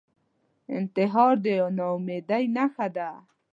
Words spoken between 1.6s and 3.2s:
ناامیدۍ نښه ده